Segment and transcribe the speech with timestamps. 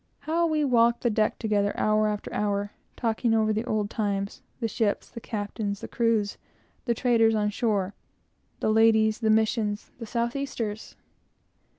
[0.21, 4.67] How we walked the deck together, hour after hour, talking over the old times, the
[4.67, 6.39] ships, the captains, the crews,
[6.85, 7.93] the traders on shore,
[8.61, 10.95] the ladies, the Missions, the south easters!